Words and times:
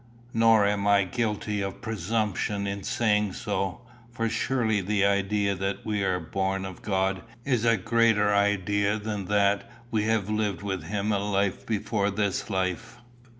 Nor 0.33 0.65
am 0.65 0.87
I 0.87 1.03
guilty 1.03 1.61
of 1.61 1.79
presumption 1.79 2.65
in 2.65 2.81
saying 2.81 3.33
so, 3.33 3.81
for 4.11 4.29
surely 4.29 4.81
the 4.81 5.05
idea 5.05 5.53
that 5.53 5.85
we 5.85 6.03
are 6.03 6.19
born 6.19 6.65
of 6.65 6.81
God 6.81 7.21
is 7.45 7.65
a 7.65 7.77
greater 7.77 8.33
idea 8.33 8.97
than 8.97 9.25
that 9.25 9.69
we 9.91 10.05
have 10.05 10.27
lived 10.27 10.63
with 10.63 10.85
him 10.85 11.11
a 11.11 11.19
life 11.19 11.67
before 11.67 12.09
this 12.09 12.49
life. 12.49 12.97